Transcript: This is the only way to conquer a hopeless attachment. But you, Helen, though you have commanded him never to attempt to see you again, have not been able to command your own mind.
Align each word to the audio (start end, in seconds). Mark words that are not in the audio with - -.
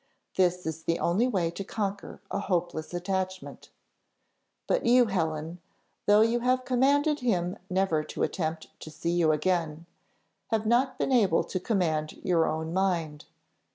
This 0.35 0.65
is 0.65 0.81
the 0.85 0.97
only 0.97 1.27
way 1.27 1.51
to 1.51 1.63
conquer 1.63 2.21
a 2.31 2.39
hopeless 2.39 2.91
attachment. 2.91 3.69
But 4.65 4.83
you, 4.83 5.05
Helen, 5.05 5.61
though 6.07 6.21
you 6.21 6.39
have 6.39 6.65
commanded 6.65 7.19
him 7.19 7.55
never 7.69 8.03
to 8.05 8.23
attempt 8.23 8.69
to 8.79 8.89
see 8.89 9.11
you 9.11 9.31
again, 9.31 9.85
have 10.47 10.65
not 10.65 10.97
been 10.97 11.11
able 11.11 11.43
to 11.43 11.59
command 11.59 12.13
your 12.23 12.47
own 12.47 12.73
mind. 12.73 13.25